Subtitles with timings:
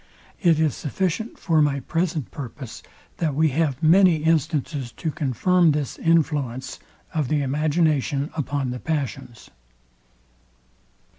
[0.41, 2.81] It is sufficient for my present purpose,
[3.17, 6.79] that we have many instances to confirm this influence
[7.13, 9.51] of the imagination upon the passions.